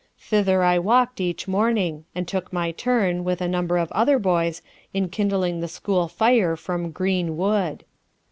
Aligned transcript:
Thither 0.17 0.63
I 0.63 0.79
walked 0.79 1.21
each 1.21 1.47
morning, 1.47 2.05
and 2.15 2.27
took 2.27 2.51
my 2.51 2.71
turn, 2.71 3.23
with 3.23 3.39
a 3.39 3.47
number 3.47 3.77
of 3.77 3.91
other 3.91 4.17
boys, 4.17 4.63
in 4.95 5.09
kindling 5.09 5.59
the 5.59 5.67
school 5.67 6.07
fire 6.07 6.55
from 6.55 6.89
green 6.89 7.37
wood. 7.37 7.83